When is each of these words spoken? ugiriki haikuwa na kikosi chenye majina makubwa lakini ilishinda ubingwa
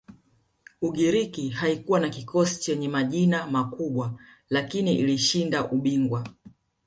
ugiriki 0.81 1.49
haikuwa 1.49 1.99
na 1.99 2.09
kikosi 2.09 2.61
chenye 2.61 2.87
majina 2.87 3.47
makubwa 3.47 4.19
lakini 4.49 4.93
ilishinda 4.95 5.71
ubingwa 5.71 6.27